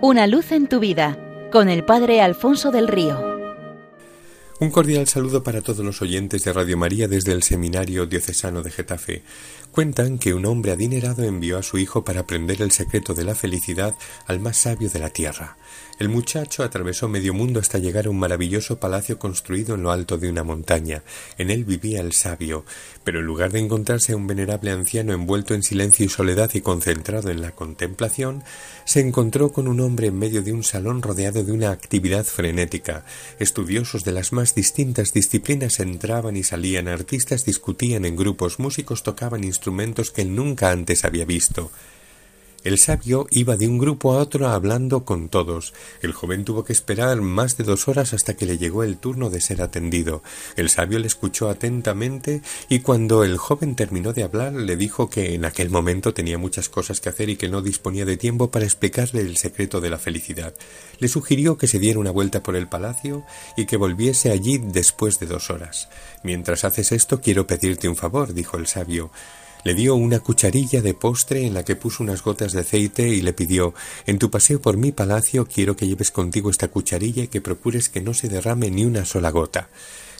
Una 0.00 0.28
luz 0.28 0.52
en 0.52 0.68
tu 0.68 0.78
vida 0.78 1.18
con 1.50 1.68
el 1.68 1.84
Padre 1.84 2.20
Alfonso 2.20 2.70
del 2.70 2.86
Río. 2.86 3.20
Un 4.60 4.70
cordial 4.70 5.08
saludo 5.08 5.42
para 5.42 5.60
todos 5.60 5.84
los 5.84 6.00
oyentes 6.02 6.44
de 6.44 6.52
Radio 6.52 6.76
María 6.76 7.08
desde 7.08 7.32
el 7.32 7.42
Seminario 7.42 8.06
Diocesano 8.06 8.62
de 8.62 8.70
Getafe. 8.70 9.24
Cuentan 9.72 10.20
que 10.20 10.34
un 10.34 10.46
hombre 10.46 10.70
adinerado 10.70 11.24
envió 11.24 11.58
a 11.58 11.64
su 11.64 11.78
hijo 11.78 12.04
para 12.04 12.20
aprender 12.20 12.62
el 12.62 12.70
secreto 12.70 13.12
de 13.12 13.24
la 13.24 13.34
felicidad 13.34 13.96
al 14.26 14.38
más 14.38 14.58
sabio 14.58 14.88
de 14.88 15.00
la 15.00 15.10
tierra. 15.10 15.56
El 15.98 16.08
muchacho 16.08 16.62
atravesó 16.62 17.08
medio 17.08 17.34
mundo 17.34 17.58
hasta 17.58 17.78
llegar 17.78 18.06
a 18.06 18.10
un 18.10 18.20
maravilloso 18.20 18.78
palacio 18.78 19.18
construido 19.18 19.74
en 19.74 19.82
lo 19.82 19.90
alto 19.90 20.16
de 20.16 20.30
una 20.30 20.44
montaña. 20.44 21.02
En 21.38 21.50
él 21.50 21.64
vivía 21.64 22.00
el 22.00 22.12
sabio, 22.12 22.64
pero 23.02 23.18
en 23.18 23.26
lugar 23.26 23.50
de 23.50 23.58
encontrarse 23.58 24.14
un 24.14 24.28
venerable 24.28 24.70
anciano 24.70 25.12
envuelto 25.12 25.54
en 25.54 25.64
silencio 25.64 26.06
y 26.06 26.08
soledad 26.08 26.50
y 26.54 26.60
concentrado 26.60 27.30
en 27.30 27.40
la 27.40 27.50
contemplación, 27.50 28.44
se 28.84 29.00
encontró 29.00 29.52
con 29.52 29.66
un 29.66 29.80
hombre 29.80 30.06
en 30.06 30.18
medio 30.20 30.42
de 30.42 30.52
un 30.52 30.62
salón 30.62 31.02
rodeado 31.02 31.42
de 31.42 31.50
una 31.50 31.72
actividad 31.72 32.24
frenética. 32.24 33.04
Estudiosos 33.40 34.04
de 34.04 34.12
las 34.12 34.32
más 34.32 34.54
distintas 34.54 35.12
disciplinas 35.12 35.80
entraban 35.80 36.36
y 36.36 36.44
salían, 36.44 36.86
artistas 36.86 37.44
discutían 37.44 38.04
en 38.04 38.14
grupos, 38.14 38.60
músicos 38.60 39.02
tocaban 39.02 39.42
instrumentos 39.42 40.12
que 40.12 40.22
él 40.22 40.36
nunca 40.36 40.70
antes 40.70 41.04
había 41.04 41.24
visto. 41.24 41.72
El 42.64 42.76
sabio 42.78 43.28
iba 43.30 43.56
de 43.56 43.68
un 43.68 43.78
grupo 43.78 44.12
a 44.12 44.18
otro 44.18 44.48
hablando 44.48 45.04
con 45.04 45.28
todos. 45.28 45.74
El 46.02 46.12
joven 46.12 46.44
tuvo 46.44 46.64
que 46.64 46.72
esperar 46.72 47.20
más 47.20 47.56
de 47.56 47.62
dos 47.62 47.86
horas 47.86 48.12
hasta 48.14 48.34
que 48.34 48.46
le 48.46 48.58
llegó 48.58 48.82
el 48.82 48.98
turno 48.98 49.30
de 49.30 49.40
ser 49.40 49.62
atendido. 49.62 50.24
El 50.56 50.68
sabio 50.68 50.98
le 50.98 51.06
escuchó 51.06 51.48
atentamente 51.48 52.42
y 52.68 52.80
cuando 52.80 53.22
el 53.22 53.38
joven 53.38 53.76
terminó 53.76 54.12
de 54.12 54.24
hablar 54.24 54.54
le 54.54 54.76
dijo 54.76 55.08
que 55.08 55.34
en 55.34 55.44
aquel 55.44 55.70
momento 55.70 56.12
tenía 56.12 56.36
muchas 56.36 56.68
cosas 56.68 57.00
que 57.00 57.08
hacer 57.08 57.28
y 57.28 57.36
que 57.36 57.48
no 57.48 57.62
disponía 57.62 58.04
de 58.04 58.16
tiempo 58.16 58.50
para 58.50 58.64
explicarle 58.64 59.20
el 59.20 59.36
secreto 59.36 59.80
de 59.80 59.90
la 59.90 59.98
felicidad. 59.98 60.52
Le 60.98 61.06
sugirió 61.06 61.58
que 61.58 61.68
se 61.68 61.78
diera 61.78 62.00
una 62.00 62.10
vuelta 62.10 62.42
por 62.42 62.56
el 62.56 62.66
palacio 62.66 63.24
y 63.56 63.66
que 63.66 63.76
volviese 63.76 64.32
allí 64.32 64.58
después 64.58 65.20
de 65.20 65.26
dos 65.26 65.50
horas. 65.50 65.88
Mientras 66.24 66.64
haces 66.64 66.90
esto 66.90 67.20
quiero 67.20 67.46
pedirte 67.46 67.88
un 67.88 67.96
favor, 67.96 68.34
dijo 68.34 68.56
el 68.56 68.66
sabio. 68.66 69.12
Le 69.64 69.74
dio 69.74 69.94
una 69.94 70.20
cucharilla 70.20 70.80
de 70.80 70.94
postre 70.94 71.46
en 71.46 71.54
la 71.54 71.64
que 71.64 71.76
puso 71.76 72.02
unas 72.02 72.22
gotas 72.22 72.52
de 72.52 72.60
aceite 72.60 73.08
y 73.08 73.20
le 73.20 73.32
pidió 73.32 73.74
En 74.06 74.18
tu 74.18 74.30
paseo 74.30 74.60
por 74.60 74.76
mi 74.76 74.92
palacio 74.92 75.46
quiero 75.46 75.76
que 75.76 75.86
lleves 75.86 76.10
contigo 76.10 76.50
esta 76.50 76.68
cucharilla 76.68 77.24
y 77.24 77.28
que 77.28 77.40
procures 77.40 77.88
que 77.88 78.00
no 78.00 78.14
se 78.14 78.28
derrame 78.28 78.70
ni 78.70 78.84
una 78.84 79.04
sola 79.04 79.30
gota. 79.30 79.68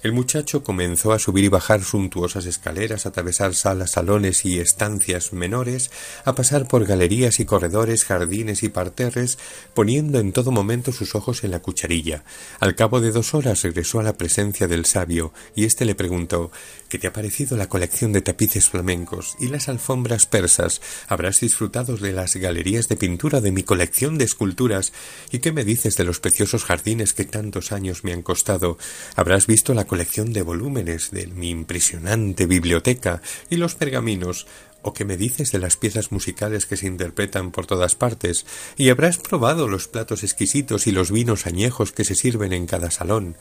El 0.00 0.12
muchacho 0.12 0.62
comenzó 0.62 1.12
a 1.12 1.18
subir 1.18 1.44
y 1.44 1.48
bajar 1.48 1.82
suntuosas 1.82 2.46
escaleras, 2.46 3.04
a 3.04 3.08
atravesar 3.08 3.56
salas, 3.56 3.92
salones 3.92 4.44
y 4.44 4.60
estancias 4.60 5.32
menores, 5.32 5.90
a 6.24 6.36
pasar 6.36 6.68
por 6.68 6.84
galerías 6.84 7.40
y 7.40 7.44
corredores, 7.44 8.04
jardines 8.04 8.62
y 8.62 8.68
parterres, 8.68 9.38
poniendo 9.74 10.20
en 10.20 10.32
todo 10.32 10.52
momento 10.52 10.92
sus 10.92 11.16
ojos 11.16 11.42
en 11.42 11.50
la 11.50 11.62
cucharilla. 11.62 12.22
Al 12.60 12.76
cabo 12.76 13.00
de 13.00 13.10
dos 13.10 13.34
horas 13.34 13.62
regresó 13.62 13.98
a 13.98 14.04
la 14.04 14.16
presencia 14.16 14.68
del 14.68 14.84
sabio, 14.84 15.32
y 15.56 15.64
éste 15.64 15.84
le 15.84 15.96
preguntó 15.96 16.52
¿Qué 16.88 16.98
te 16.98 17.08
ha 17.08 17.12
parecido 17.12 17.56
la 17.56 17.68
colección 17.68 18.12
de 18.12 18.22
tapices 18.22 18.68
flamencos 18.68 19.36
y 19.40 19.48
las 19.48 19.68
alfombras 19.68 20.26
persas? 20.26 20.80
¿Habrás 21.08 21.40
disfrutado 21.40 21.96
de 21.96 22.12
las 22.12 22.36
galerías 22.36 22.88
de 22.88 22.96
pintura 22.96 23.40
de 23.40 23.50
mi 23.50 23.64
colección 23.64 24.16
de 24.16 24.24
esculturas? 24.24 24.92
¿Y 25.32 25.40
qué 25.40 25.50
me 25.50 25.64
dices 25.64 25.96
de 25.96 26.04
los 26.04 26.20
preciosos 26.20 26.64
jardines 26.64 27.14
que 27.14 27.24
tantos 27.24 27.72
años 27.72 28.04
me 28.04 28.12
han 28.12 28.22
costado? 28.22 28.78
¿Habrás 29.16 29.46
visto 29.46 29.74
la 29.74 29.87
colección 29.88 30.32
de 30.32 30.42
volúmenes 30.42 31.10
de 31.10 31.26
mi 31.26 31.50
impresionante 31.50 32.46
biblioteca 32.46 33.20
y 33.50 33.56
los 33.56 33.74
pergaminos, 33.74 34.46
¿O 34.80 34.92
qué 34.94 35.04
me 35.04 35.16
dices 35.16 35.50
de 35.50 35.58
las 35.58 35.76
piezas 35.76 36.12
musicales 36.12 36.64
que 36.64 36.76
se 36.76 36.86
interpretan 36.86 37.50
por 37.50 37.66
todas 37.66 37.96
partes? 37.96 38.46
¿Y 38.76 38.90
habrás 38.90 39.18
probado 39.18 39.66
los 39.66 39.88
platos 39.88 40.22
exquisitos 40.22 40.86
y 40.86 40.92
los 40.92 41.10
vinos 41.10 41.46
añejos 41.46 41.90
que 41.90 42.04
se 42.04 42.14
sirven 42.14 42.52
en 42.52 42.66
cada 42.66 42.92
salón? 42.92 43.36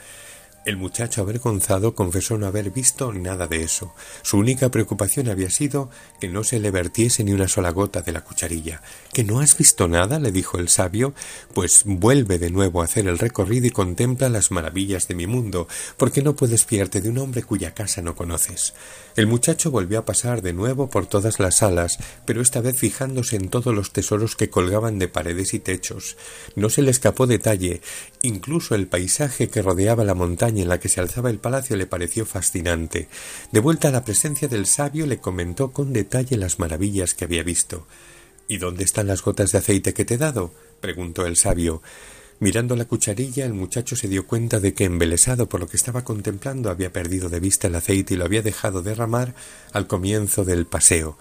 El 0.67 0.75
muchacho 0.75 1.21
avergonzado 1.21 1.95
confesó 1.95 2.37
no 2.37 2.45
haber 2.45 2.71
visto 2.71 3.13
nada 3.13 3.47
de 3.47 3.63
eso. 3.63 3.93
Su 4.21 4.37
única 4.37 4.67
preocupación 4.69 5.29
había 5.29 5.49
sido 5.49 5.89
que 6.19 6.27
no 6.27 6.43
se 6.43 6.59
le 6.59 6.71
vertiese 6.71 7.23
ni 7.23 7.31
una 7.31 7.47
sola 7.47 7.69
gota 7.69 8.01
de 8.01 8.11
la 8.11 8.25
cucharilla. 8.25 8.81
¿Que 9.13 9.23
no 9.23 9.39
has 9.39 9.57
visto 9.57 9.87
nada? 9.87 10.19
le 10.19 10.33
dijo 10.33 10.57
el 10.57 10.67
sabio. 10.67 11.13
Pues 11.53 11.83
vuelve 11.85 12.37
de 12.37 12.49
nuevo 12.49 12.81
a 12.81 12.83
hacer 12.83 13.07
el 13.07 13.17
recorrido 13.17 13.65
y 13.67 13.69
contempla 13.69 14.27
las 14.27 14.51
maravillas 14.51 15.07
de 15.07 15.15
mi 15.15 15.25
mundo, 15.25 15.69
porque 15.95 16.21
no 16.21 16.35
puedes 16.35 16.65
fiarte 16.65 16.99
de 16.99 17.11
un 17.11 17.19
hombre 17.19 17.43
cuya 17.43 17.73
casa 17.73 18.01
no 18.01 18.17
conoces. 18.17 18.73
El 19.15 19.25
muchacho 19.25 19.71
volvió 19.71 19.99
a 19.99 20.05
pasar 20.05 20.41
de 20.41 20.51
nuevo 20.51 20.89
por 20.89 21.05
todas 21.05 21.39
las 21.39 21.59
salas, 21.59 21.97
pero 22.25 22.41
esta 22.41 22.59
vez 22.59 22.75
fijándose 22.75 23.37
en 23.37 23.47
todos 23.47 23.73
los 23.73 23.93
tesoros 23.93 24.35
que 24.35 24.49
colgaban 24.49 24.99
de 24.99 25.07
paredes 25.07 25.53
y 25.53 25.59
techos. 25.59 26.17
No 26.55 26.69
se 26.69 26.81
le 26.81 26.91
escapó 26.91 27.25
detalle, 27.25 27.81
incluso 28.21 28.75
el 28.75 28.87
paisaje 28.87 29.47
que 29.47 29.61
rodeaba 29.61 30.03
la 30.03 30.13
montaña 30.13 30.56
en 30.61 30.69
la 30.69 30.79
que 30.79 30.89
se 30.89 30.99
alzaba 30.99 31.29
el 31.29 31.39
palacio 31.39 31.75
le 31.75 31.87
pareció 31.87 32.25
fascinante. 32.25 33.07
De 33.51 33.59
vuelta 33.59 33.87
a 33.87 33.91
la 33.91 34.03
presencia 34.03 34.47
del 34.47 34.65
sabio 34.65 35.05
le 35.05 35.19
comentó 35.19 35.71
con 35.71 35.93
detalle 35.93 36.37
las 36.37 36.59
maravillas 36.59 37.13
que 37.13 37.25
había 37.25 37.43
visto. 37.43 37.87
¿Y 38.47 38.57
dónde 38.57 38.83
están 38.83 39.07
las 39.07 39.21
gotas 39.21 39.51
de 39.51 39.57
aceite 39.59 39.93
que 39.93 40.05
te 40.05 40.15
he 40.15 40.17
dado? 40.17 40.53
preguntó 40.79 41.25
el 41.25 41.35
sabio. 41.35 41.81
Mirando 42.39 42.75
la 42.75 42.85
cucharilla, 42.85 43.45
el 43.45 43.53
muchacho 43.53 43.95
se 43.95 44.07
dio 44.07 44.27
cuenta 44.27 44.59
de 44.59 44.73
que, 44.75 44.85
embelesado 44.85 45.49
por 45.49 45.59
lo 45.59 45.67
que 45.67 45.75
estaba 45.75 46.03
contemplando, 46.03 46.69
había 46.69 46.93
perdido 46.93 47.29
de 47.29 47.39
vista 47.39 47.67
el 47.67 47.75
aceite 47.75 48.13
y 48.13 48.17
lo 48.17 48.25
había 48.25 48.43
dejado 48.43 48.83
derramar 48.83 49.33
al 49.73 49.87
comienzo 49.87 50.45
del 50.45 50.67
paseo. 50.67 51.17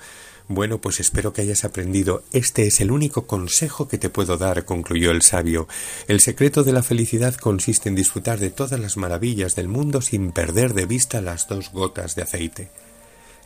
Bueno, 0.49 0.79
pues 0.79 1.01
espero 1.01 1.33
que 1.33 1.43
hayas 1.43 1.65
aprendido. 1.65 2.23
Este 2.33 2.69
es 2.69 2.81
el 2.81 2.93
único 2.93 3.27
consejo 3.27 3.89
que 3.89 3.99
te 3.99 4.11
puedo 4.11 4.37
dar, 4.37 4.65
concluyó 4.65 5.11
el 5.11 5.23
sabio. 5.23 5.67
El 6.07 6.21
secreto 6.21 6.63
de 6.63 6.73
la 6.73 6.85
felicidad 6.85 7.35
consiste 7.35 7.89
en 7.89 7.97
disfrutar 7.97 8.39
de 8.39 8.51
todas 8.51 8.79
las 8.79 8.97
maravillas 8.97 9.57
del 9.57 9.67
mundo 9.67 10.01
sin 10.01 10.31
perder 10.31 10.73
de 10.75 10.87
vista 10.87 11.21
las 11.21 11.49
dos 11.49 11.73
gotas 11.73 12.15
de 12.15 12.23
aceite. 12.23 12.71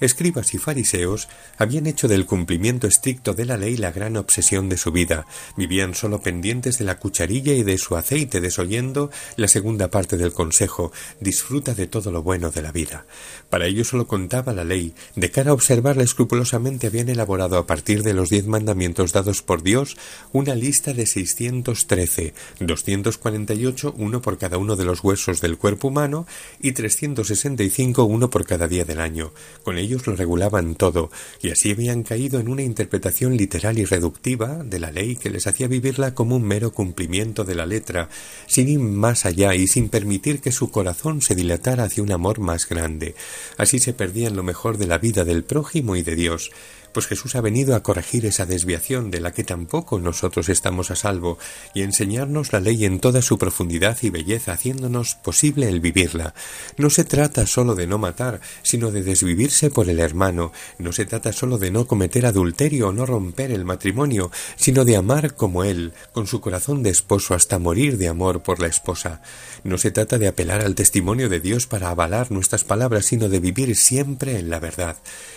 Escribas 0.00 0.54
y 0.54 0.58
fariseos 0.58 1.28
habían 1.58 1.86
hecho 1.86 2.08
del 2.08 2.26
cumplimiento 2.26 2.86
estricto 2.86 3.34
de 3.34 3.44
la 3.44 3.56
ley 3.56 3.76
la 3.76 3.92
gran 3.92 4.16
obsesión 4.16 4.68
de 4.68 4.78
su 4.78 4.92
vida, 4.92 5.26
vivían 5.56 5.94
solo 5.94 6.20
pendientes 6.20 6.78
de 6.78 6.84
la 6.84 6.98
cucharilla 6.98 7.52
y 7.52 7.62
de 7.62 7.78
su 7.78 7.96
aceite, 7.96 8.40
desoyendo 8.40 9.10
la 9.36 9.48
segunda 9.48 9.90
parte 9.90 10.16
del 10.16 10.32
consejo 10.32 10.92
disfruta 11.20 11.74
de 11.74 11.86
todo 11.86 12.10
lo 12.10 12.22
bueno 12.22 12.50
de 12.50 12.62
la 12.62 12.72
vida. 12.72 13.06
Para 13.50 13.66
ello 13.66 13.84
solo 13.84 14.06
contaba 14.06 14.52
la 14.52 14.64
ley, 14.64 14.94
de 15.16 15.30
cara 15.30 15.50
a 15.50 15.54
observarla 15.54 16.02
escrupulosamente 16.02 16.86
habían 16.86 17.08
elaborado 17.08 17.58
a 17.58 17.66
partir 17.66 18.02
de 18.02 18.14
los 18.14 18.30
diez 18.30 18.46
mandamientos 18.46 19.12
dados 19.12 19.42
por 19.42 19.62
Dios 19.62 19.96
una 20.32 20.54
lista 20.54 20.94
de 20.94 21.06
seiscientos 21.06 21.86
trece, 21.86 22.34
doscientos 22.58 23.18
cuarenta 23.18 23.54
y 23.54 23.66
ocho, 23.66 23.94
uno 23.98 24.22
por 24.22 24.38
cada 24.38 24.58
uno 24.58 24.76
de 24.76 24.84
los 24.84 25.04
huesos 25.04 25.40
del 25.40 25.58
cuerpo 25.58 25.88
humano 25.88 26.26
y 26.60 26.72
trescientos 26.72 27.28
sesenta 27.28 27.62
y 27.62 27.70
cinco, 27.70 28.04
uno 28.04 28.30
por 28.30 28.46
cada 28.46 28.68
día 28.68 28.84
del 28.84 29.00
año. 29.00 29.32
Con 29.62 29.76
ellos 29.90 30.06
lo 30.06 30.14
regulaban 30.14 30.76
todo, 30.76 31.10
y 31.42 31.50
así 31.50 31.72
habían 31.72 32.04
caído 32.04 32.38
en 32.38 32.48
una 32.48 32.62
interpretación 32.62 33.36
literal 33.36 33.76
y 33.78 33.84
reductiva 33.84 34.62
de 34.62 34.78
la 34.78 34.92
ley 34.92 35.16
que 35.16 35.30
les 35.30 35.48
hacía 35.48 35.66
vivirla 35.66 36.14
como 36.14 36.36
un 36.36 36.44
mero 36.44 36.72
cumplimiento 36.72 37.44
de 37.44 37.56
la 37.56 37.66
letra, 37.66 38.08
sin 38.46 38.68
ir 38.68 38.78
más 38.78 39.26
allá 39.26 39.54
y 39.56 39.66
sin 39.66 39.88
permitir 39.88 40.40
que 40.40 40.52
su 40.52 40.70
corazón 40.70 41.22
se 41.22 41.34
dilatara 41.34 41.84
hacia 41.84 42.04
un 42.04 42.12
amor 42.12 42.38
más 42.38 42.68
grande. 42.68 43.16
Así 43.56 43.80
se 43.80 43.92
perdían 43.92 44.36
lo 44.36 44.44
mejor 44.44 44.78
de 44.78 44.86
la 44.86 44.98
vida 44.98 45.24
del 45.24 45.42
prójimo 45.42 45.96
y 45.96 46.02
de 46.02 46.14
Dios, 46.14 46.52
pues 46.92 47.06
Jesús 47.06 47.34
ha 47.34 47.40
venido 47.40 47.74
a 47.74 47.82
corregir 47.82 48.26
esa 48.26 48.46
desviación 48.46 49.10
de 49.10 49.20
la 49.20 49.32
que 49.32 49.44
tampoco 49.44 49.98
nosotros 49.98 50.48
estamos 50.48 50.90
a 50.90 50.96
salvo 50.96 51.38
y 51.74 51.82
enseñarnos 51.82 52.52
la 52.52 52.60
ley 52.60 52.84
en 52.84 53.00
toda 53.00 53.22
su 53.22 53.38
profundidad 53.38 53.98
y 54.02 54.10
belleza, 54.10 54.52
haciéndonos 54.52 55.14
posible 55.14 55.68
el 55.68 55.80
vivirla. 55.80 56.34
No 56.76 56.90
se 56.90 57.04
trata 57.04 57.46
sólo 57.46 57.74
de 57.74 57.86
no 57.86 57.98
matar, 57.98 58.40
sino 58.62 58.90
de 58.90 59.02
desvivirse 59.02 59.70
por 59.70 59.88
el 59.88 60.00
hermano, 60.00 60.52
no 60.78 60.92
se 60.92 61.06
trata 61.06 61.32
sólo 61.32 61.58
de 61.58 61.70
no 61.70 61.86
cometer 61.86 62.26
adulterio 62.26 62.88
o 62.88 62.92
no 62.92 63.06
romper 63.06 63.50
el 63.50 63.64
matrimonio, 63.64 64.30
sino 64.56 64.84
de 64.84 64.96
amar 64.96 65.34
como 65.34 65.64
él, 65.64 65.92
con 66.12 66.26
su 66.26 66.40
corazón 66.40 66.82
de 66.82 66.90
esposo 66.90 67.34
hasta 67.34 67.58
morir 67.58 67.98
de 67.98 68.08
amor 68.08 68.42
por 68.42 68.60
la 68.60 68.66
esposa. 68.66 69.22
No 69.64 69.78
se 69.78 69.90
trata 69.90 70.18
de 70.18 70.28
apelar 70.28 70.62
al 70.62 70.74
testimonio 70.74 71.28
de 71.28 71.40
Dios 71.40 71.66
para 71.66 71.90
avalar 71.90 72.30
nuestras 72.30 72.64
palabras, 72.64 73.06
sino 73.06 73.28
de 73.28 73.40
vivir 73.40 73.76
siempre 73.76 74.38
en 74.38 74.50
la 74.50 74.60
verdad. 74.60 74.96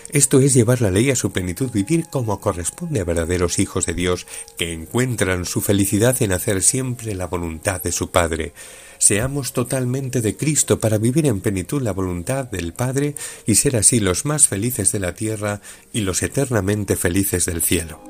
Esto 0.10 0.40
es 0.40 0.54
llevar 0.54 0.82
la 0.82 0.92
ley 0.92 1.10
a 1.10 1.16
su 1.16 1.32
vivir 1.72 2.08
como 2.10 2.40
corresponde 2.40 3.00
a 3.00 3.04
verdaderos 3.04 3.60
hijos 3.60 3.86
de 3.86 3.94
Dios, 3.94 4.26
que 4.58 4.74
encuentran 4.74 5.46
su 5.46 5.62
felicidad 5.62 6.22
en 6.22 6.32
hacer 6.32 6.62
siempre 6.62 7.16
la 7.16 7.28
voluntad 7.28 7.82
de 7.82 7.92
su 7.92 8.12
Padre. 8.12 8.54
Seamos 8.98 9.54
totalmente 9.54 10.22
de 10.22 10.38
Cristo 10.38 10.80
para 10.80 10.98
vivir 10.98 11.26
en 11.26 11.42
plenitud 11.42 11.82
la 11.82 11.92
voluntad 11.92 12.46
del 12.46 12.74
Padre 12.74 13.16
y 13.46 13.56
ser 13.56 13.76
así 13.76 14.00
los 14.00 14.26
más 14.26 14.48
felices 14.48 14.92
de 14.92 15.00
la 15.00 15.14
tierra 15.14 15.62
y 15.92 16.02
los 16.02 16.24
eternamente 16.24 16.96
felices 16.96 17.46
del 17.46 17.62
cielo. 17.62 18.02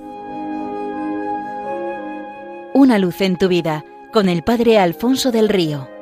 Una 2.76 3.00
luz 3.00 3.22
en 3.22 3.38
tu 3.38 3.48
vida 3.48 3.84
con 4.12 4.30
el 4.30 4.44
Padre 4.44 4.78
Alfonso 4.78 5.32
del 5.32 5.50
Río. 5.50 5.93